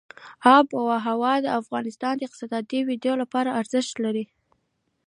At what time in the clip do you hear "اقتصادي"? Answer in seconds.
2.27-2.79